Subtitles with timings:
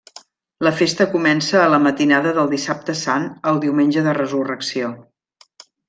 [0.67, 4.93] La festa comença a la matinada del Dissabte Sant al Diumenge de Resurrecció.